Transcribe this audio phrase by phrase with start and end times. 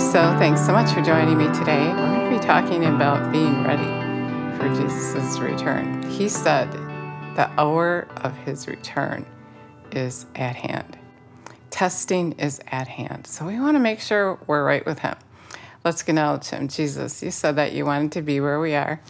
[0.00, 1.86] So thanks so much for joining me today.
[1.86, 3.84] We're going to be talking about being ready
[4.58, 6.02] for Jesus' return.
[6.10, 6.72] He said
[7.36, 9.24] the hour of his return
[9.92, 10.98] is at hand.
[11.70, 13.26] Testing is at hand.
[13.28, 15.14] So we want to make sure we're right with him.
[15.84, 16.66] Let's acknowledge him.
[16.66, 19.00] Jesus, you said that you wanted to be where we are.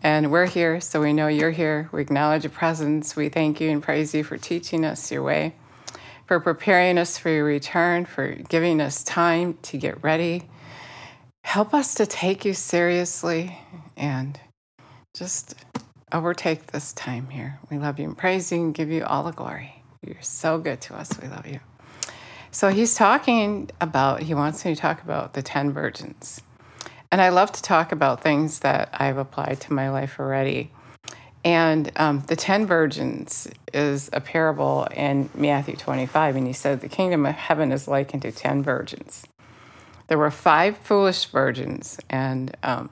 [0.00, 1.88] And we're here, so we know you're here.
[1.90, 3.16] We acknowledge your presence.
[3.16, 5.54] We thank you and praise you for teaching us your way
[6.26, 10.44] for preparing us for your return, for giving us time to get ready.
[11.44, 13.58] Help us to take you seriously
[13.96, 14.40] and
[15.14, 15.54] just
[16.12, 17.58] overtake this time here.
[17.70, 19.82] We love you and praise you and give you all the glory.
[20.06, 21.10] You're so good to us.
[21.20, 21.60] We love you.
[22.50, 26.40] So he's talking about, he wants me to talk about the 10 virgins.
[27.10, 30.70] And I love to talk about things that I've applied to my life already.
[31.44, 36.36] And um, the 10 virgins is a parable in Matthew 25.
[36.36, 39.24] And he said, The kingdom of heaven is likened to 10 virgins.
[40.06, 42.90] There were five foolish virgins, and um,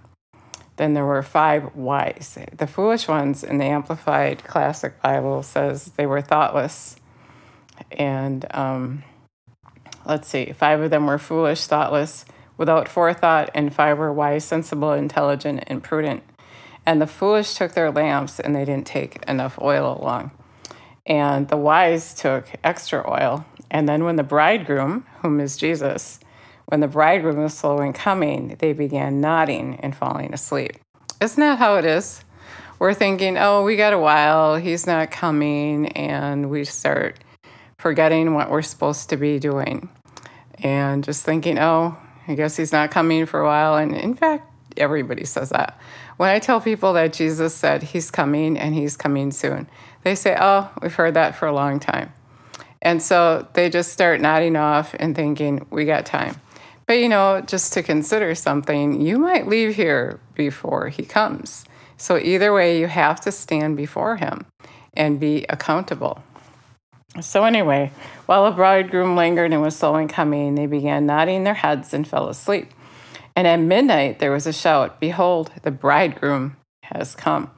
[0.76, 2.38] then there were five wise.
[2.56, 6.96] The foolish ones in the Amplified Classic Bible says they were thoughtless.
[7.90, 9.02] And um,
[10.06, 12.24] let's see, five of them were foolish, thoughtless,
[12.56, 16.22] without forethought, and five were wise, sensible, intelligent, and prudent.
[16.84, 20.32] And the foolish took their lamps and they didn't take enough oil along.
[21.06, 23.44] And the wise took extra oil.
[23.70, 26.20] And then when the bridegroom, whom is Jesus,
[26.66, 30.72] when the bridegroom was slow in coming, they began nodding and falling asleep.
[31.20, 32.24] Isn't that how it is?
[32.78, 37.18] We're thinking, oh, we got a while, he's not coming, and we start
[37.78, 39.88] forgetting what we're supposed to be doing.
[40.58, 41.96] And just thinking, oh,
[42.26, 43.76] I guess he's not coming for a while.
[43.76, 45.78] And in fact, everybody says that.
[46.22, 49.68] When I tell people that Jesus said he's coming and he's coming soon,
[50.04, 52.12] they say, Oh, we've heard that for a long time.
[52.80, 56.36] And so they just start nodding off and thinking, We got time.
[56.86, 61.64] But you know, just to consider something, you might leave here before he comes.
[61.96, 64.46] So either way, you have to stand before him
[64.94, 66.22] and be accountable.
[67.20, 67.90] So, anyway,
[68.26, 72.06] while the bridegroom lingered and was slow in coming, they began nodding their heads and
[72.06, 72.70] fell asleep.
[73.34, 77.50] And at midnight there was a shout Behold, the bridegroom has come.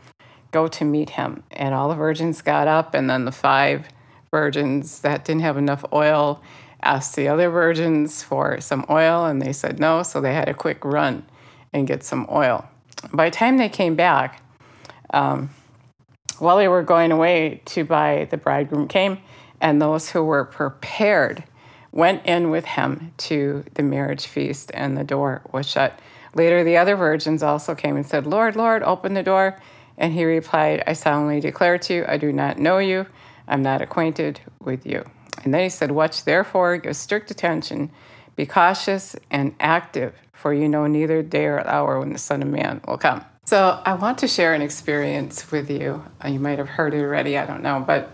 [0.51, 1.43] Go to meet him.
[1.51, 3.89] And all the virgins got up, and then the five
[4.31, 6.43] virgins that didn't have enough oil
[6.83, 10.55] asked the other virgins for some oil, and they said no, so they had a
[10.55, 11.25] quick run
[11.73, 12.69] and get some oil.
[13.13, 14.43] By the time they came back,
[15.13, 15.51] um,
[16.39, 19.19] while they were going away to buy, the bridegroom came,
[19.61, 21.45] and those who were prepared
[21.95, 25.99] went in with him to the marriage feast, and the door was shut.
[26.35, 29.57] Later, the other virgins also came and said, Lord, Lord, open the door.
[29.97, 33.07] And he replied, I solemnly declare to you, I do not know you.
[33.47, 35.05] I'm not acquainted with you.
[35.45, 37.93] And then he said, Watch therefore, give strict attention,
[38.35, 42.49] be cautious and active, for you know neither day or hour when the Son of
[42.49, 43.25] Man will come.
[43.45, 46.03] So I want to share an experience with you.
[46.25, 48.11] Uh, you might have heard it already, I don't know, but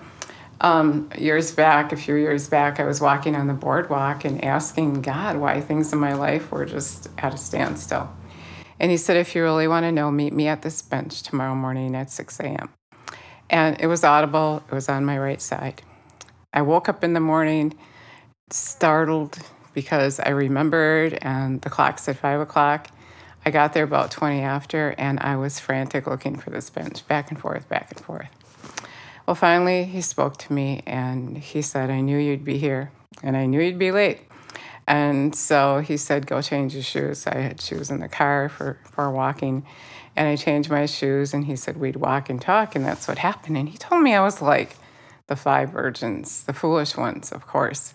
[0.60, 5.03] um, years back, a few years back, I was walking on the boardwalk and asking
[5.03, 8.10] God why things in my life were just at a standstill.
[8.78, 11.54] And He said, If you really want to know, meet me at this bench tomorrow
[11.54, 12.69] morning at 6 a.m.
[13.48, 15.82] And it was audible, it was on my right side.
[16.53, 17.75] I woke up in the morning
[18.50, 19.38] startled
[19.72, 22.88] because I remembered, and the clock said 5 o'clock.
[23.47, 27.31] I got there about 20 after, and I was frantic looking for this bench, back
[27.31, 28.28] and forth, back and forth.
[29.30, 32.91] Well, finally, he spoke to me and he said, I knew you'd be here
[33.22, 34.22] and I knew you'd be late.
[34.88, 37.28] And so he said, Go change your shoes.
[37.28, 39.64] I had shoes in the car for, for walking.
[40.16, 42.74] And I changed my shoes and he said, We'd walk and talk.
[42.74, 43.56] And that's what happened.
[43.56, 44.74] And he told me I was like
[45.28, 47.94] the five virgins, the foolish ones, of course.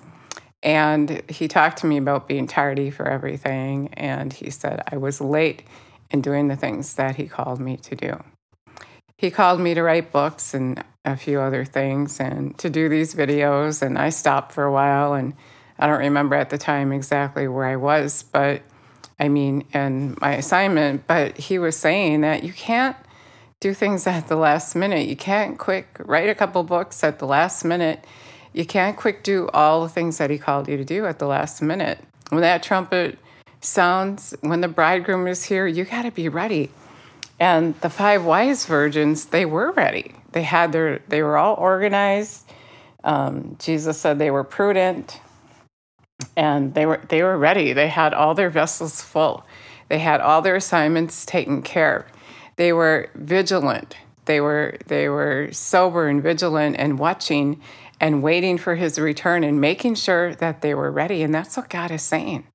[0.63, 3.89] And he talked to me about being tardy for everything.
[3.95, 5.63] And he said I was late
[6.11, 8.23] in doing the things that he called me to do
[9.17, 13.13] he called me to write books and a few other things and to do these
[13.15, 13.81] videos.
[13.81, 15.33] And I stopped for a while, and
[15.79, 18.61] I don't remember at the time exactly where I was, but
[19.19, 21.07] I mean, and my assignment.
[21.07, 22.97] But he was saying that you can't
[23.59, 25.07] do things at the last minute.
[25.07, 28.03] You can't quick write a couple books at the last minute.
[28.53, 31.27] You can't quick do all the things that he called you to do at the
[31.27, 31.99] last minute.
[32.29, 33.17] When that trumpet
[33.61, 36.71] sounds, when the bridegroom is here, you got to be ready.
[37.39, 40.15] And the five wise virgins, they were ready.
[40.35, 42.43] They had their, they were all organized.
[43.05, 45.21] Um, Jesus said they were prudent,
[46.35, 47.71] and they were they were ready.
[47.71, 49.45] They had all their vessels full.
[49.87, 52.05] They had all their assignments taken care of.
[52.57, 53.95] They were vigilant.
[54.25, 57.61] They were they were sober and vigilant and watching
[58.01, 61.23] and waiting for his return and making sure that they were ready.
[61.23, 62.45] And that's what God is saying.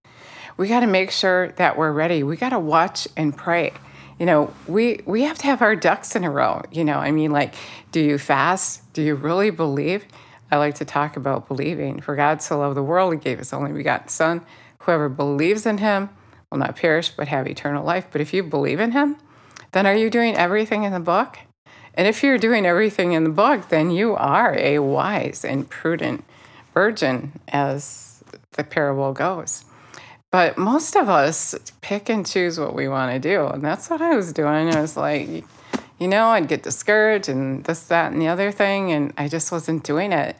[0.58, 2.22] we got to make sure that we're ready.
[2.22, 3.72] We got to watch and pray.
[4.20, 6.60] You know, we we have to have our ducks in a row.
[6.70, 7.54] You know, I mean, like,
[7.90, 8.92] do you fast?
[8.92, 10.04] Do you really believe?
[10.50, 12.02] I like to talk about believing.
[12.02, 14.42] For God so loved the world, He gave His only begotten Son.
[14.80, 16.10] Whoever believes in Him
[16.50, 18.08] will not perish but have eternal life.
[18.12, 19.16] But if you believe in Him,
[19.72, 21.38] then are you doing everything in the book?
[21.94, 26.24] And if you're doing everything in the book, then you are a wise and prudent
[26.74, 28.22] virgin, as
[28.52, 29.64] the parable goes.
[30.30, 33.46] But most of us pick and choose what we want to do.
[33.46, 34.72] And that's what I was doing.
[34.72, 35.44] I was like,
[35.98, 38.92] you know, I'd get discouraged and this, that, and the other thing.
[38.92, 40.36] And I just wasn't doing it.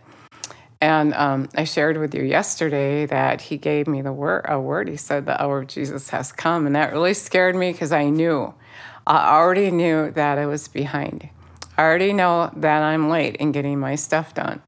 [0.80, 4.88] And um, I shared with you yesterday that he gave me the word, a word.
[4.88, 6.66] He said, The hour of Jesus has come.
[6.66, 8.54] And that really scared me because I knew,
[9.06, 11.28] I already knew that I was behind.
[11.76, 14.62] I already know that I'm late in getting my stuff done.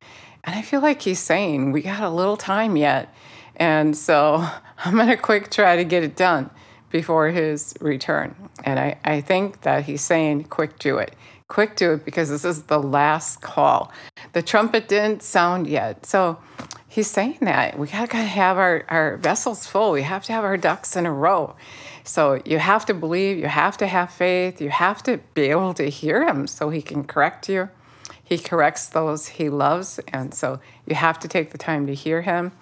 [0.45, 3.15] And I feel like he's saying, we got a little time yet.
[3.57, 4.47] And so
[4.85, 6.51] I'm going to quick try to get it done
[6.91, 8.35] before his return.
[8.65, 11.15] And I, I think that he's saying, quick do it.
[11.49, 13.93] Quick do it because this is the last call.
[14.33, 16.07] The trumpet didn't sound yet.
[16.07, 16.39] So
[16.89, 19.93] he's saying that we got to have our, our vessels full.
[19.93, 21.57] We have to have our ducks in a row.
[22.05, 25.75] So you have to believe, you have to have faith, you have to be able
[25.75, 27.69] to hear him so he can correct you.
[28.25, 32.23] He corrects those he loves, and so you have to take the time to hear
[32.23, 32.53] him.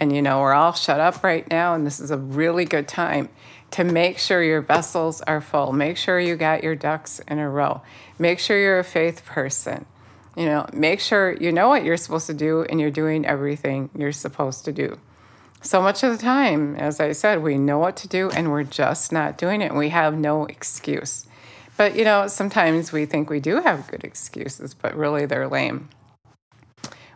[0.00, 2.88] And you know, we're all shut up right now, and this is a really good
[2.88, 3.28] time
[3.72, 5.72] to make sure your vessels are full.
[5.72, 7.82] Make sure you got your ducks in a row.
[8.18, 9.86] Make sure you're a faith person.
[10.36, 13.90] You know, make sure you know what you're supposed to do and you're doing everything
[13.94, 14.98] you're supposed to do
[15.62, 18.64] so much of the time, as I said, we know what to do and we're
[18.64, 19.74] just not doing it.
[19.74, 21.26] We have no excuse.
[21.76, 25.88] But, you know, sometimes we think we do have good excuses, but really they're lame.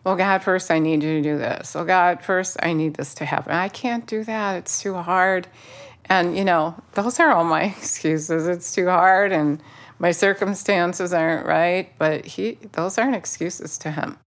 [0.05, 1.75] Well, God, first I need you to do this.
[1.75, 3.53] Well, God, first I need this to happen.
[3.53, 4.57] I can't do that.
[4.57, 5.49] It's too hard.
[6.07, 8.47] And, you know, those are all my excuses.
[8.47, 9.63] It's too hard and
[9.99, 11.91] my circumstances aren't right.
[11.99, 14.19] But he, those aren't excuses to him.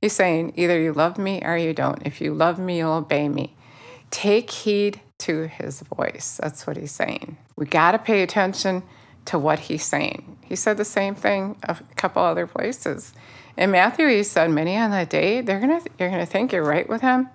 [0.00, 2.06] He's saying, either you love me or you don't.
[2.06, 3.56] If you love me, you'll obey me.
[4.10, 6.38] Take heed to his voice.
[6.40, 7.36] That's what he's saying.
[7.56, 8.84] We got to pay attention
[9.26, 10.38] to what he's saying.
[10.42, 13.12] He said the same thing a couple other places.
[13.56, 16.88] In Matthew, he said, "Many on that day, they're gonna, you're gonna think you're right
[16.88, 17.28] with him,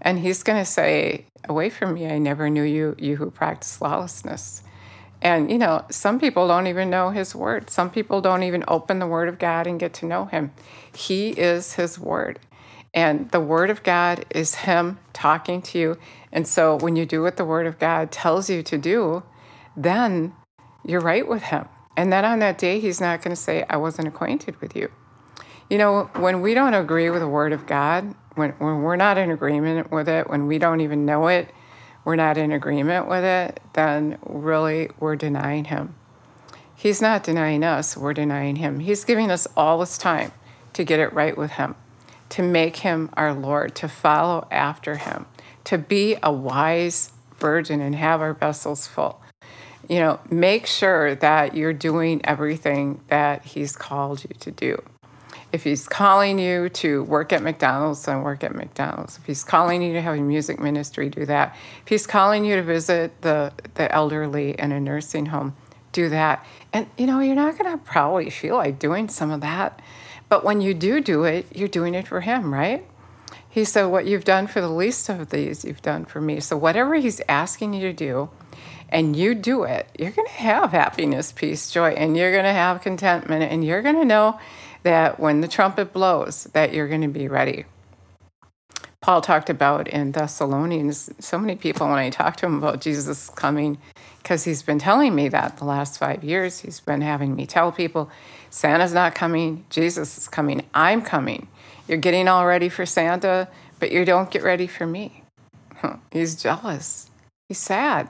[0.00, 4.62] and he's gonna say, "Away from me, I never knew you, you who practice lawlessness."
[5.22, 7.70] And you know, some people don't even know his word.
[7.70, 10.52] Some people don't even open the word of God and get to know him.
[10.94, 12.38] He is his word.
[12.94, 15.98] And the Word of God is Him talking to you.
[16.32, 19.24] And so when you do what the Word of God tells you to do,
[19.76, 20.32] then
[20.84, 21.66] you're right with Him.
[21.96, 24.90] And then on that day, He's not going to say, I wasn't acquainted with you.
[25.70, 29.16] You know, when we don't agree with the Word of God, when, when we're not
[29.16, 31.50] in agreement with it, when we don't even know it,
[32.04, 35.94] we're not in agreement with it, then really we're denying Him.
[36.74, 38.80] He's not denying us, we're denying Him.
[38.80, 40.32] He's giving us all this time
[40.74, 41.76] to get it right with Him
[42.34, 45.26] to make him our Lord, to follow after him,
[45.62, 49.20] to be a wise virgin and have our vessels full.
[49.88, 54.82] You know, make sure that you're doing everything that he's called you to do.
[55.52, 59.18] If he's calling you to work at McDonald's, then work at McDonald's.
[59.18, 61.56] If he's calling you to have a music ministry, do that.
[61.82, 65.54] If he's calling you to visit the, the elderly in a nursing home,
[65.92, 66.44] do that.
[66.72, 69.80] And you know, you're not going to probably feel like doing some of that
[70.28, 72.84] but when you do do it, you're doing it for Him, right?
[73.48, 76.40] He said, What you've done for the least of these, you've done for me.
[76.40, 78.30] So, whatever He's asking you to do,
[78.94, 82.52] and you do it, you're going to have happiness, peace, joy, and you're going to
[82.52, 84.38] have contentment, and you're going to know
[84.84, 87.64] that when the trumpet blows, that you're going to be ready.
[89.00, 93.30] Paul talked about in Thessalonians, so many people, when I talk to him about Jesus
[93.30, 93.78] coming,
[94.22, 97.72] because he's been telling me that the last five years, he's been having me tell
[97.72, 98.08] people
[98.48, 101.48] Santa's not coming, Jesus is coming, I'm coming.
[101.88, 103.48] You're getting all ready for Santa,
[103.80, 105.24] but you don't get ready for me.
[106.12, 107.10] He's jealous.
[107.48, 108.08] He's sad.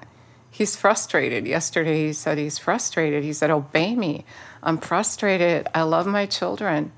[0.55, 1.49] He's frustrated.
[1.49, 3.25] Yesterday he said he's frustrated.
[3.25, 4.25] He said, Obey me.
[4.63, 5.67] I'm frustrated.
[5.75, 6.93] I love my children.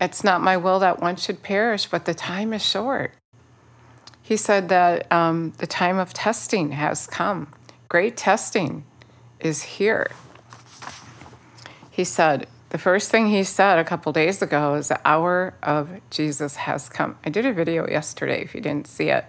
[0.00, 3.12] It's not my will that one should perish, but the time is short.
[4.20, 7.52] He said that um, the time of testing has come.
[7.88, 8.84] Great testing
[9.38, 10.10] is here.
[11.88, 15.88] He said, the first thing he said a couple days ago is the hour of
[16.10, 17.16] Jesus has come.
[17.24, 19.26] I did a video yesterday if you didn't see it.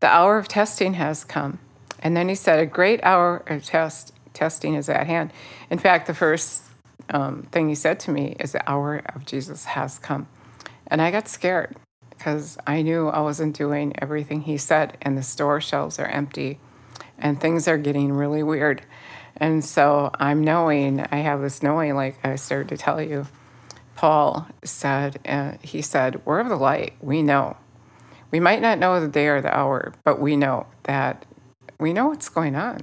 [0.00, 1.58] The hour of testing has come.
[2.00, 5.32] And then he said, a great hour of test testing is at hand.
[5.70, 6.62] In fact, the first
[7.10, 10.28] um, thing he said to me is the hour of Jesus has come.
[10.88, 11.76] And I got scared
[12.10, 16.58] because I knew I wasn't doing everything he said, and the store shelves are empty.
[17.18, 18.82] and things are getting really weird.
[19.36, 23.26] And so I'm knowing, I have this knowing, like I started to tell you.
[23.96, 26.94] Paul said, uh, he said, We're of the light.
[27.00, 27.56] We know.
[28.30, 31.24] We might not know the day or the hour, but we know that
[31.78, 32.80] we know what's going on.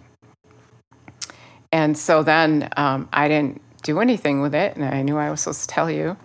[1.72, 5.42] And so then um, I didn't do anything with it, and I knew I was
[5.42, 6.18] supposed to tell you,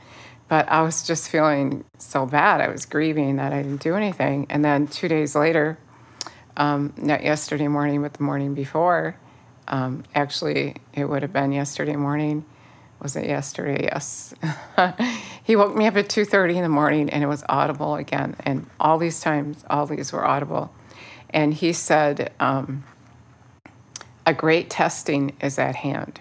[0.49, 2.61] but I was just feeling so bad.
[2.61, 4.47] I was grieving that I didn't do anything.
[4.49, 5.79] And then two days later,
[6.57, 9.17] um, not yesterday morning, but the morning before,
[9.69, 12.45] um, actually, it would have been yesterday morning.
[13.01, 13.85] Was it yesterday?
[13.85, 14.35] Yes.
[15.45, 18.37] he woke me up at 2:30 in the morning, and it was audible again.
[18.41, 20.73] And all these times, all these were audible.
[21.33, 22.85] And he said, um,
[24.27, 26.21] "A great testing is at hand."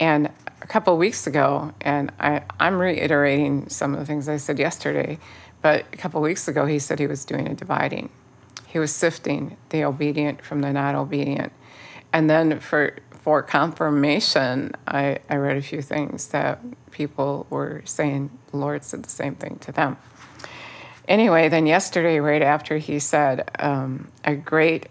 [0.00, 4.58] And a couple weeks ago, and I, I'm reiterating some of the things I said
[4.58, 5.18] yesterday,
[5.60, 8.10] but a couple weeks ago, he said he was doing a dividing.
[8.66, 11.52] He was sifting the obedient from the not obedient.
[12.12, 18.36] And then for for confirmation, I, I read a few things that people were saying
[18.50, 19.96] the Lord said the same thing to them.
[21.08, 24.88] Anyway, then yesterday, right after he said, um, a great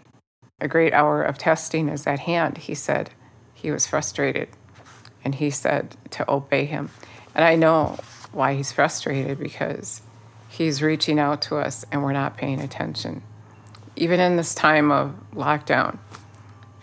[0.61, 3.09] a great hour of testing is at hand, he said
[3.55, 4.47] he was frustrated
[5.23, 6.89] and he said to obey him.
[7.33, 7.97] And I know
[8.31, 10.01] why he's frustrated because
[10.47, 13.23] he's reaching out to us and we're not paying attention.
[13.95, 15.97] Even in this time of lockdown,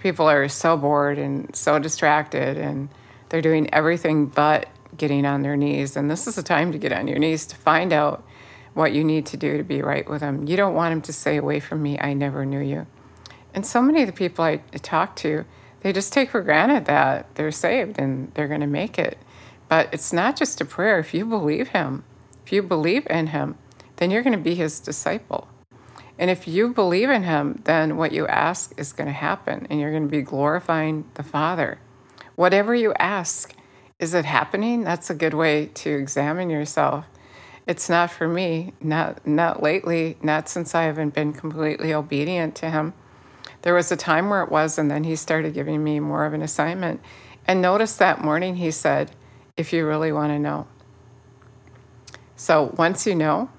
[0.02, 2.88] people are so bored and so distracted and
[3.28, 5.96] they're doing everything but getting on their knees.
[5.96, 8.24] And this is the time to get on your knees to find out
[8.78, 10.46] what you need to do to be right with Him.
[10.46, 12.86] You don't want Him to say, Away from me, I never knew you.
[13.52, 15.44] And so many of the people I talk to,
[15.80, 19.18] they just take for granted that they're saved and they're going to make it.
[19.68, 21.00] But it's not just a prayer.
[21.00, 22.04] If you believe Him,
[22.46, 23.58] if you believe in Him,
[23.96, 25.48] then you're going to be His disciple.
[26.16, 29.80] And if you believe in Him, then what you ask is going to happen and
[29.80, 31.80] you're going to be glorifying the Father.
[32.36, 33.52] Whatever you ask,
[33.98, 34.84] is it happening?
[34.84, 37.06] That's a good way to examine yourself.
[37.68, 42.70] It's not for me, not, not lately, not since I haven't been completely obedient to
[42.70, 42.94] Him.
[43.60, 46.32] There was a time where it was, and then he started giving me more of
[46.32, 47.02] an assignment.
[47.46, 49.10] And notice that morning he said,
[49.56, 50.66] if you really want to know.
[52.36, 53.50] So once you know,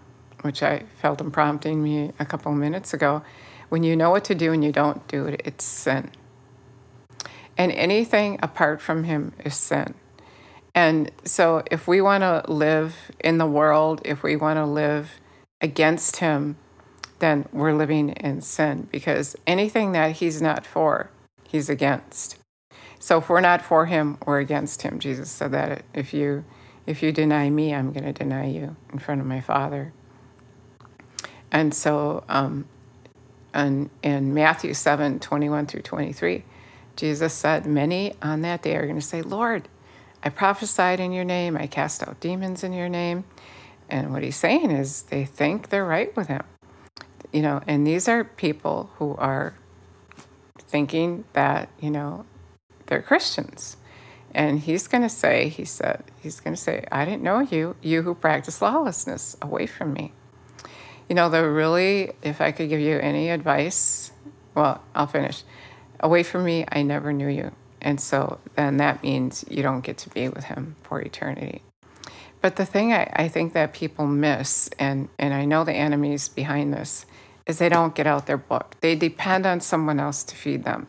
[0.41, 3.21] which I felt him prompting me a couple of minutes ago,
[3.67, 6.09] when you know what to do and you don't do it, it's sin.
[7.57, 9.93] And anything apart from him is sin.
[10.79, 15.19] And so if we want to live in the world, if we want to live
[15.59, 16.55] against him,
[17.19, 21.09] then we're living in sin because anything that he's not for,
[21.43, 22.37] he's against.
[22.97, 24.99] So if we're not for him, we're against him.
[24.99, 26.45] Jesus said that if you
[26.85, 29.91] if you deny me, I'm going to deny you in front of my Father.
[31.51, 32.69] And so um,
[33.53, 36.45] in, in Matthew 7 21 through 23,
[36.95, 39.67] Jesus said, Many on that day are going to say, Lord,
[40.23, 43.23] I prophesied in your name, I cast out demons in your name.
[43.89, 46.43] And what he's saying is they think they're right with him
[47.31, 49.53] you know, and these are people who are
[50.57, 52.25] thinking that, you know,
[52.87, 53.77] they're Christians.
[54.33, 57.75] And he's going to say, he said, he's going to say, I didn't know you,
[57.81, 60.13] you who practice lawlessness, away from me.
[61.07, 64.11] You know, the really, if I could give you any advice,
[64.53, 65.43] well, I'll finish.
[65.99, 67.51] Away from me, I never knew you.
[67.81, 71.61] And so then that means you don't get to be with him for eternity.
[72.41, 76.29] But the thing I, I think that people miss, and, and I know the enemies
[76.29, 77.05] behind this,
[77.45, 78.75] is they don't get out their book.
[78.81, 80.87] They depend on someone else to feed them.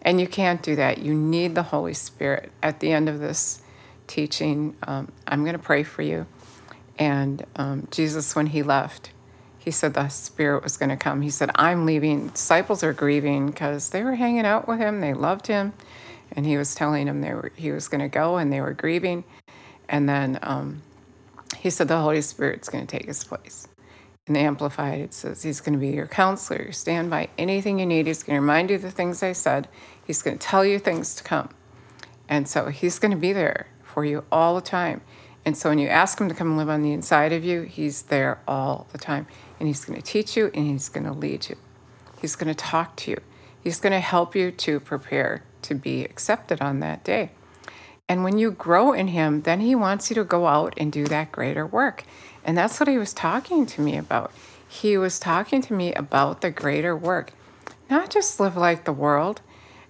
[0.00, 0.98] And you can't do that.
[0.98, 2.50] You need the Holy Spirit.
[2.62, 3.62] At the end of this
[4.06, 6.26] teaching, um, I'm going to pray for you.
[6.98, 9.11] And um, Jesus, when he left,
[9.64, 11.22] he said the Spirit was going to come.
[11.22, 12.28] He said, I'm leaving.
[12.28, 15.72] Disciples are grieving because they were hanging out with him, they loved him.
[16.32, 18.72] And he was telling them they were, he was going to go, and they were
[18.72, 19.24] grieving.
[19.88, 20.82] And then um,
[21.58, 23.68] he said, The Holy Spirit's going to take his place
[24.26, 28.08] And Amplified, it says he's going to be your counselor, your standby, anything you need.
[28.08, 29.68] He's going to remind you the things I said.
[30.04, 31.50] He's going to tell you things to come.
[32.28, 35.02] And so he's going to be there for you all the time.
[35.44, 37.62] And so when you ask him to come and live on the inside of you,
[37.62, 39.26] he's there all the time.
[39.58, 41.56] And he's going to teach you and he's going to lead you.
[42.20, 43.18] He's going to talk to you.
[43.62, 47.30] He's going to help you to prepare to be accepted on that day.
[48.08, 51.06] And when you grow in him, then he wants you to go out and do
[51.06, 52.04] that greater work.
[52.44, 54.32] And that's what he was talking to me about.
[54.68, 57.32] He was talking to me about the greater work,
[57.88, 59.40] not just live like the world,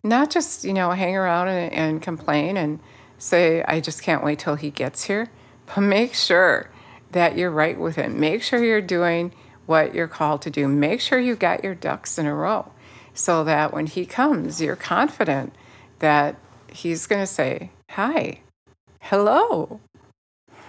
[0.02, 2.80] not just, you know, hang around and, and complain and
[3.18, 5.30] say, I just can't wait till he gets here,
[5.74, 6.68] but make sure
[7.12, 8.18] that you're right with him.
[8.18, 9.32] Make sure you're doing
[9.66, 10.68] what you're called to do.
[10.68, 12.70] Make sure you got your ducks in a row.
[13.14, 15.54] so that when he comes, you're confident
[15.98, 16.34] that
[16.72, 18.40] he's going to say, Hi,
[19.00, 19.80] hello.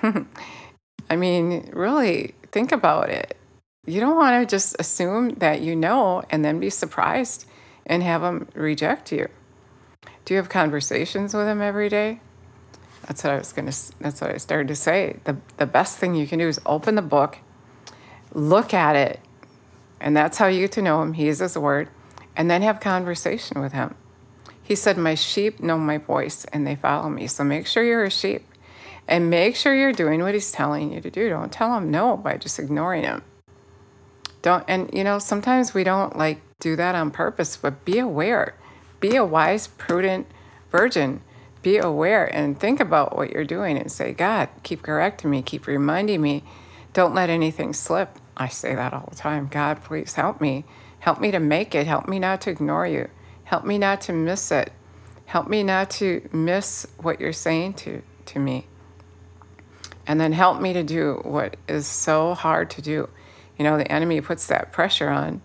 [0.04, 3.38] I mean, really think about it.
[3.86, 7.46] You don't want to just assume that you know and then be surprised
[7.86, 9.30] and have him reject you.
[10.26, 12.20] Do you have conversations with him every day?
[13.08, 15.18] That's what I was going to that's what I started to say.
[15.26, 17.40] The the best thing you can do is open the book,
[18.34, 19.20] look at it,
[20.00, 21.14] and that's how you get to know him.
[21.14, 21.90] He is his word,
[22.36, 23.96] and then have conversation with him.
[24.62, 28.06] He said, "My sheep know my voice and they follow me." So make sure you're
[28.06, 28.48] a sheep.
[29.06, 31.28] And make sure you're doing what he's telling you to do.
[31.28, 33.22] Don't tell him no by just ignoring him.
[34.42, 38.56] Don't and you know, sometimes we don't like do that on purpose, but be aware.
[39.02, 40.28] Be a wise, prudent
[40.72, 41.22] virgin
[41.64, 45.66] be aware and think about what you're doing and say, God, keep correcting me, keep
[45.66, 46.44] reminding me.
[46.92, 48.20] Don't let anything slip.
[48.38, 49.48] I say that all the time.
[49.48, 50.66] God, please help me.
[51.00, 51.88] Help me to make it.
[51.88, 53.10] Help me not to ignore you.
[53.46, 54.72] Help me not to miss it.
[55.26, 58.68] Help me not to miss what you're saying to, to me.
[60.06, 63.10] And then help me to do what is so hard to do.
[63.58, 65.42] You know, the enemy puts that pressure on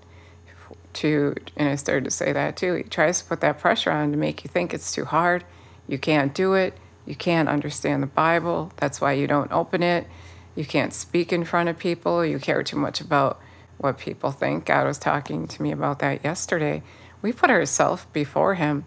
[0.95, 2.75] to, and I started to say that too.
[2.75, 5.45] He tries to put that pressure on to make you think it's too hard
[5.89, 6.77] you can't do it.
[7.07, 8.71] You can't understand the Bible.
[8.77, 10.07] That's why you don't open it.
[10.55, 12.25] You can't speak in front of people.
[12.25, 13.41] You care too much about
[13.79, 14.67] what people think.
[14.67, 16.83] God was talking to me about that yesterday.
[17.23, 18.85] We put ourselves before Him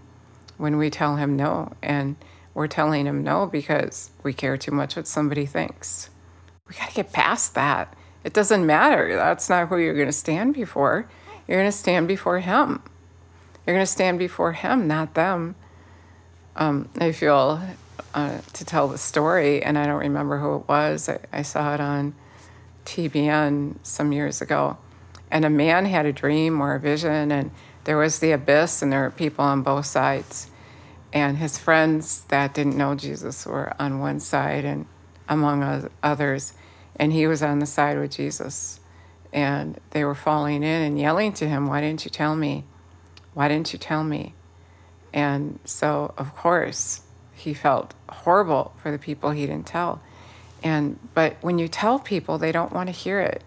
[0.57, 1.73] when we tell Him no.
[1.81, 2.15] And
[2.53, 6.11] we're telling Him no because we care too much what somebody thinks.
[6.67, 7.95] We got to get past that.
[8.23, 9.15] It doesn't matter.
[9.15, 11.09] That's not who you're going to stand before.
[11.47, 12.83] You're going to stand before Him.
[13.65, 15.55] You're going to stand before Him, not them
[16.55, 17.61] um, I feel
[18.13, 21.07] uh, to tell the story, and I don't remember who it was.
[21.07, 22.13] I, I, saw it on
[22.85, 24.77] TBN some years ago.
[25.29, 27.51] And a man had a dream or a vision, and
[27.85, 30.49] there was the abyss, and there were people on both sides.
[31.13, 34.85] And his friends that didn't know Jesus were on one side, and
[35.29, 36.53] among others,
[36.97, 38.79] and he was on the side with Jesus.
[39.31, 42.65] And they were falling in and yelling to him, Why didn't you tell me?
[43.33, 44.35] Why didn't you tell me?
[45.13, 47.01] And so, of course,
[47.33, 50.01] he felt horrible for the people he didn't tell.
[50.63, 53.43] And but when you tell people, they don't want to hear it.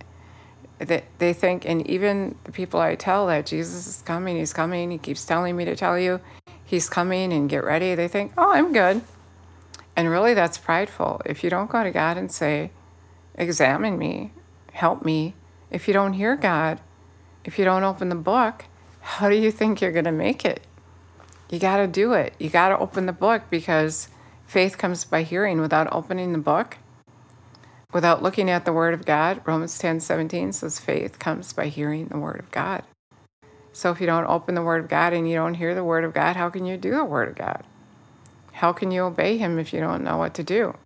[0.78, 4.90] They, they think, and even the people I tell that Jesus is coming, he's coming,
[4.90, 6.20] he keeps telling me to tell you,
[6.64, 7.94] he's coming and get ready.
[7.94, 9.00] They think, oh, I'm good.
[9.94, 11.22] And really, that's prideful.
[11.24, 12.72] If you don't go to God and say,
[13.36, 14.32] examine me,
[14.72, 15.34] help me,
[15.70, 16.80] if you don't hear God,
[17.44, 18.64] if you don't open the book,
[19.00, 20.66] how do you think you're going to make it?
[21.50, 22.34] You got to do it.
[22.38, 24.08] You got to open the book because
[24.46, 26.78] faith comes by hearing without opening the book.
[27.92, 32.08] Without looking at the Word of God, Romans 10 17 says faith comes by hearing
[32.08, 32.82] the Word of God.
[33.72, 36.04] So if you don't open the Word of God and you don't hear the Word
[36.04, 37.64] of God, how can you do the Word of God?
[38.52, 40.76] How can you obey Him if you don't know what to do?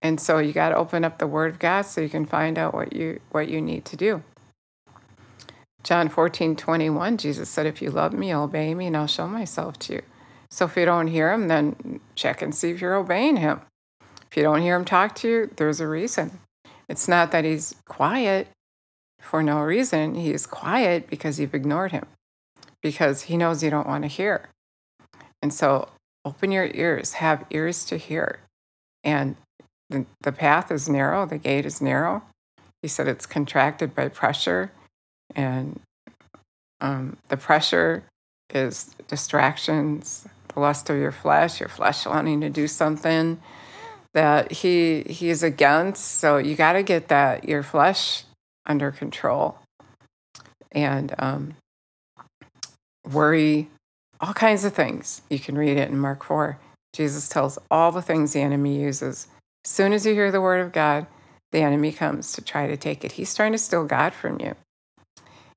[0.00, 2.58] And so you got to open up the Word of God so you can find
[2.58, 4.22] out what you what you need to do.
[5.84, 9.78] John 14, 21, Jesus said, If you love me, obey me, and I'll show myself
[9.80, 10.02] to you.
[10.50, 13.60] So if you don't hear him, then check and see if you're obeying him.
[14.30, 16.40] If you don't hear him talk to you, there's a reason.
[16.88, 18.48] It's not that he's quiet
[19.20, 20.14] for no reason.
[20.14, 22.06] He's quiet because you've ignored him,
[22.82, 24.48] because he knows you don't want to hear.
[25.42, 25.88] And so
[26.24, 28.40] open your ears, have ears to hear.
[29.02, 29.36] And
[29.90, 32.22] the, the path is narrow, the gate is narrow.
[32.80, 34.70] He said it's contracted by pressure
[35.34, 35.80] and
[36.80, 38.04] um, the pressure
[38.50, 43.40] is distractions, the lust of your flesh, your flesh wanting to do something
[44.12, 46.18] that he he is against.
[46.18, 48.24] So you got to get that your flesh
[48.66, 49.58] under control,
[50.72, 51.54] and um,
[53.10, 53.68] worry,
[54.20, 55.22] all kinds of things.
[55.30, 56.58] You can read it in Mark four.
[56.92, 59.26] Jesus tells all the things the enemy uses.
[59.64, 61.06] As soon as you hear the word of God,
[61.50, 63.12] the enemy comes to try to take it.
[63.12, 64.54] He's trying to steal God from you.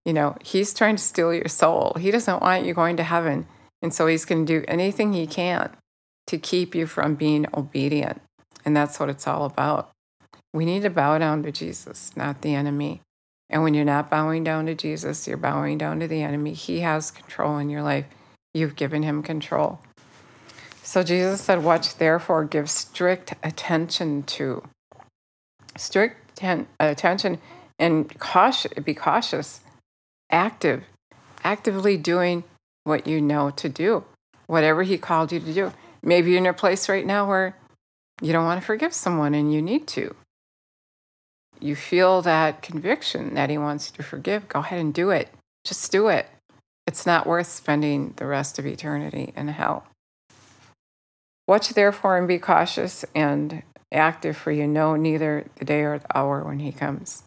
[0.08, 1.98] You know, he's trying to steal your soul.
[2.00, 3.46] He doesn't want you going to heaven.
[3.82, 5.70] And so he's going to do anything he can
[6.28, 8.22] to keep you from being obedient.
[8.64, 9.92] And that's what it's all about.
[10.54, 13.02] We need to bow down to Jesus, not the enemy.
[13.50, 16.54] And when you're not bowing down to Jesus, you're bowing down to the enemy.
[16.54, 18.06] He has control in your life.
[18.54, 19.82] You've given him control.
[20.84, 24.64] So Jesus said, Watch, therefore, give strict attention to.
[25.76, 27.40] Strict ten- attention
[27.78, 29.60] and cautious, be cautious
[30.30, 30.84] active,
[31.44, 32.44] actively doing
[32.84, 34.04] what you know to do,
[34.48, 35.74] whatever He called you to do.
[36.04, 37.56] Maybe you're in a place right now where
[38.22, 40.16] you don't want to forgive someone and you need to.
[41.60, 44.48] You feel that conviction that He wants you to forgive.
[44.48, 45.30] Go ahead and do it.
[45.66, 46.28] Just do it.
[46.86, 49.86] It's not worth spending the rest of eternity in hell.
[51.48, 56.18] Watch therefore and be cautious and active, for you know neither the day or the
[56.18, 57.24] hour when he comes.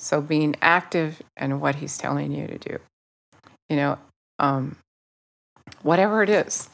[0.00, 2.78] So being active and what he's telling you to do.
[3.68, 3.98] You know,
[4.38, 4.76] um,
[5.82, 6.70] whatever it is.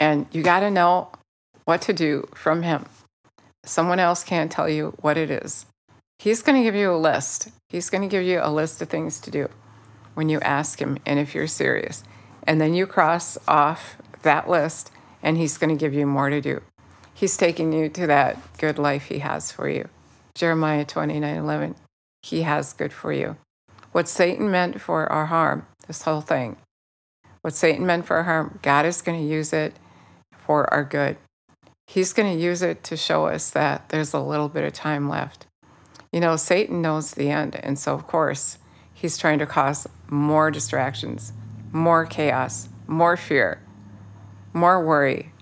[0.00, 1.10] And you got to know
[1.66, 2.86] what to do from him.
[3.64, 5.66] Someone else can't tell you what it is.
[6.18, 7.50] He's going to give you a list.
[7.68, 9.48] He's going to give you a list of things to do
[10.14, 12.02] when you ask him and if you're serious.
[12.44, 14.90] And then you cross off that list
[15.22, 16.62] and he's going to give you more to do.
[17.12, 19.88] He's taking you to that good life he has for you.
[20.34, 21.74] Jeremiah 29 11.
[22.22, 23.36] He has good for you.
[23.92, 26.56] What Satan meant for our harm, this whole thing,
[27.42, 29.74] what Satan meant for our harm, God is going to use it
[30.46, 31.16] for our good.
[31.86, 35.08] He's going to use it to show us that there's a little bit of time
[35.08, 35.46] left.
[36.12, 37.56] You know, Satan knows the end.
[37.56, 38.58] And so, of course,
[38.94, 41.32] he's trying to cause more distractions,
[41.72, 43.60] more chaos, more fear,
[44.52, 45.32] more worry.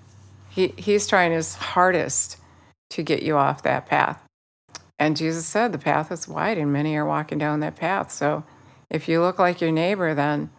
[0.48, 2.38] He, he's trying his hardest
[2.90, 4.22] to get you off that path.
[5.00, 8.12] And Jesus said the path is wide and many are walking down that path.
[8.12, 8.44] So
[8.90, 10.50] if you look like your neighbor, then,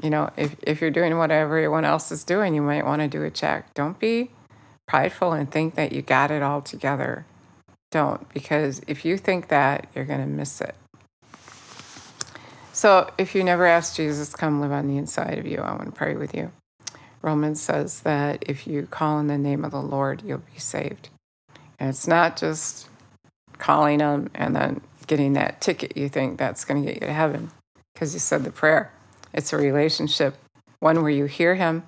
[0.00, 3.08] you know, if, if you're doing what everyone else is doing, you might want to
[3.08, 3.74] do a check.
[3.74, 4.30] Don't be
[4.86, 7.26] prideful and think that you got it all together.
[7.90, 10.76] Don't, because if you think that, you're going to miss it.
[12.72, 15.86] So if you never asked Jesus come live on the inside of you, I want
[15.86, 16.52] to pray with you.
[17.20, 21.08] Romans says that if you call in the name of the Lord, you'll be saved.
[21.80, 22.88] And it's not just
[23.58, 27.12] calling him and then getting that ticket you think that's going to get you to
[27.12, 27.50] heaven
[27.94, 28.92] because you said the prayer.
[29.32, 30.36] It's a relationship,
[30.80, 31.84] one where you hear him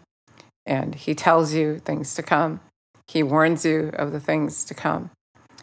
[0.66, 2.60] and he tells you things to come.
[3.06, 5.10] He warns you of the things to come.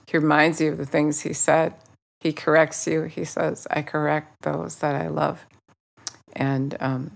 [0.08, 1.76] He reminds you of the things he said.
[2.20, 3.04] He corrects you.
[3.04, 5.46] He says, I correct those that I love.
[6.34, 7.12] And um,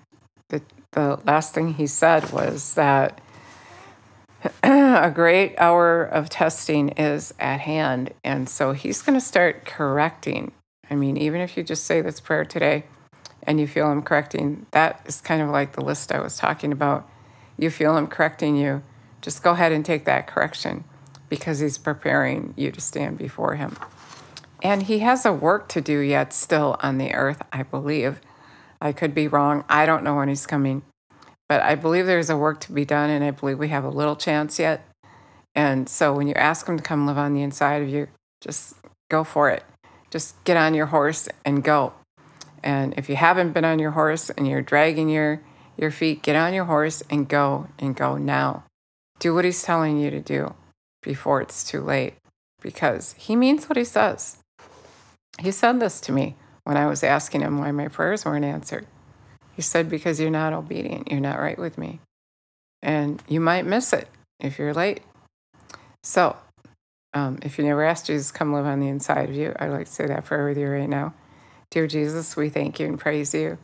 [0.50, 3.22] the the last thing he said was that
[4.64, 8.14] a great hour of testing is at hand.
[8.24, 10.52] And so he's going to start correcting.
[10.90, 12.86] I mean, even if you just say this prayer today
[13.44, 16.72] and you feel him correcting, that is kind of like the list I was talking
[16.72, 17.10] about.
[17.58, 18.82] You feel him correcting you,
[19.22, 20.84] just go ahead and take that correction
[21.28, 23.78] because he's preparing you to stand before him.
[24.64, 28.20] And he has a work to do yet still on the earth, I believe.
[28.82, 29.64] I could be wrong.
[29.70, 30.82] I don't know when he's coming.
[31.50, 33.90] But I believe there's a work to be done, and I believe we have a
[33.90, 34.88] little chance yet.
[35.56, 38.08] And so when you ask him to come live on the inside of you,
[38.40, 38.76] just
[39.10, 39.64] go for it.
[40.12, 41.94] Just get on your horse and go.
[42.64, 45.42] And if you haven't been on your horse and you're dragging your,
[45.76, 48.64] your feet, get on your horse and go and go now.
[49.20, 50.54] Do what he's telling you to do
[51.02, 52.14] before it's too late
[52.62, 54.38] because he means what he says.
[55.40, 58.86] He said this to me when I was asking him why my prayers weren't answered.
[59.60, 62.00] He said, Because you're not obedient, you're not right with me.
[62.82, 64.08] And you might miss it
[64.40, 65.02] if you're late.
[66.02, 66.38] So,
[67.14, 69.88] um, if you never asked Jesus come live on the inside of you, I'd like
[69.88, 71.14] to say that prayer with you right now.
[71.72, 73.58] Dear Jesus, we thank you and praise you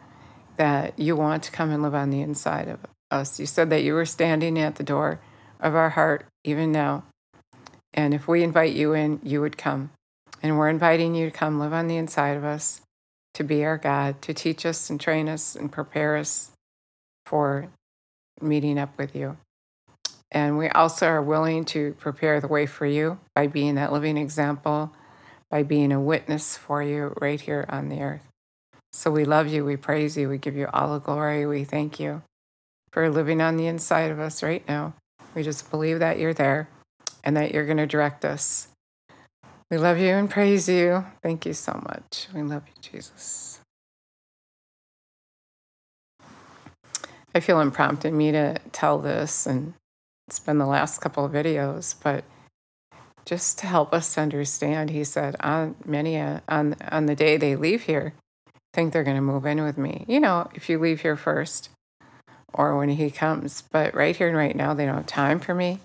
[0.58, 2.80] that you want to come and live on the inside of
[3.10, 3.40] us.
[3.40, 5.22] You said that you were standing at the door
[5.62, 7.06] of our heart even now.
[7.94, 9.92] And if we invite you in, you would come.
[10.44, 12.82] And we're inviting you to come live on the inside of us
[13.36, 16.52] to be our God, to teach us and train us and prepare us
[17.26, 17.68] for
[18.42, 19.38] meeting up with you.
[20.32, 24.18] And we also are willing to prepare the way for you by being that living
[24.18, 24.92] example,
[25.50, 28.28] by being a witness for you right here on the earth.
[28.92, 32.00] So we love you, we praise you, we give you all the glory, we thank
[32.00, 32.22] you
[32.92, 34.94] for living on the inside of us right now.
[35.34, 36.70] We just believe that you're there
[37.24, 38.70] and that you're going to direct us
[39.72, 41.06] we love you and praise you.
[41.24, 42.28] Thank you so much.
[42.34, 43.60] We love you, Jesus.
[47.34, 49.74] I feel him prompting me to tell this, and
[50.28, 52.24] it's been the last couple of videos, but
[53.26, 57.56] just to help us understand, he said, on many uh, on on the day they
[57.56, 58.14] leave here,
[58.74, 60.06] think they're going to move in with me.
[60.08, 61.70] You know, if you leave here first,
[62.54, 65.56] or when he comes, but right here and right now, they don't have time for
[65.56, 65.80] me.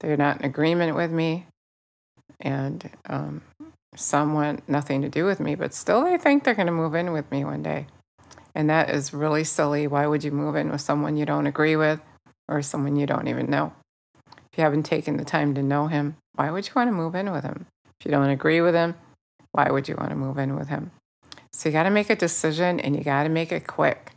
[0.00, 1.46] They're not in agreement with me
[2.40, 3.42] and um,
[3.96, 6.94] some want nothing to do with me, but still they think they're going to move
[6.94, 7.86] in with me one day.
[8.54, 9.86] And that is really silly.
[9.86, 12.00] Why would you move in with someone you don't agree with
[12.48, 13.72] or someone you don't even know?
[14.28, 17.14] If you haven't taken the time to know him, why would you want to move
[17.14, 17.66] in with him?
[17.98, 18.94] If you don't agree with him,
[19.52, 20.92] why would you want to move in with him?
[21.52, 24.10] So you got to make a decision and you got to make it quick.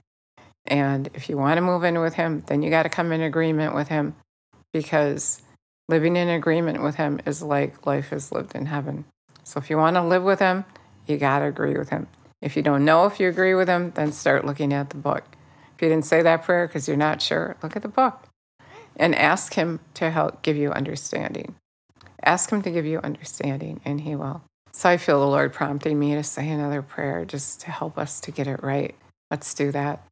[0.66, 3.22] And if you want to move in with him, then you got to come in
[3.22, 4.16] agreement with him
[4.74, 5.42] because
[5.90, 9.06] Living in agreement with Him is like life is lived in heaven.
[9.44, 10.66] So if you want to live with Him,
[11.06, 12.08] you got to agree with Him.
[12.42, 15.24] If you don't know if you agree with Him, then start looking at the book.
[15.76, 18.28] If you didn't say that prayer because you're not sure, look at the book
[18.98, 21.56] and ask Him to help give you understanding.
[22.24, 24.42] Ask Him to give you understanding, and He will.
[24.74, 28.20] So I feel the Lord prompting me to say another prayer just to help us
[28.22, 28.96] to get it right.
[29.32, 30.04] Let's do that.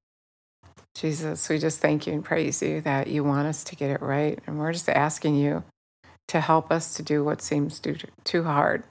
[0.95, 4.01] Jesus, we just thank you and praise you that you want us to get it
[4.01, 4.39] right.
[4.47, 5.63] And we're just asking you
[6.29, 8.83] to help us to do what seems too, too hard.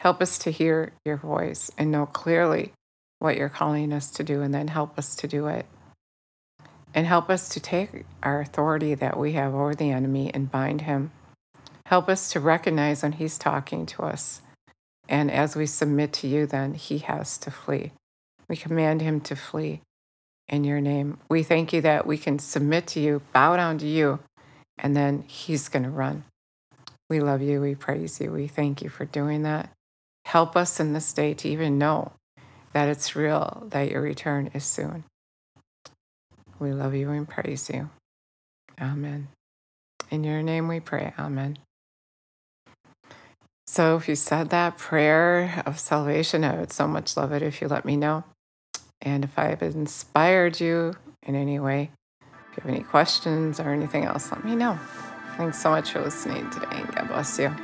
[0.00, 2.72] Help us to hear your voice and know clearly
[3.20, 5.64] what you're calling us to do, and then help us to do it.
[6.92, 10.82] And help us to take our authority that we have over the enemy and bind
[10.82, 11.10] him.
[11.86, 14.42] Help us to recognize when he's talking to us.
[15.08, 17.92] And as we submit to you, then he has to flee.
[18.46, 19.80] We command him to flee
[20.48, 21.18] in your name.
[21.28, 24.20] We thank you that we can submit to you, bow down to you,
[24.78, 26.24] and then he's going to run.
[27.08, 27.60] We love you.
[27.60, 28.30] We praise you.
[28.30, 29.70] We thank you for doing that.
[30.24, 32.12] Help us in this day to even know
[32.72, 35.04] that it's real, that your return is soon.
[36.58, 37.90] We love you and praise you.
[38.80, 39.28] Amen.
[40.10, 41.12] In your name we pray.
[41.18, 41.58] Amen.
[43.66, 47.60] So, if you said that prayer of salvation, I would so much love it if
[47.60, 48.24] you let me know.
[49.04, 51.90] And if I've inspired you in any way,
[52.22, 54.78] if you have any questions or anything else, let me know.
[55.36, 57.54] Thanks so much for listening today, and God bless you.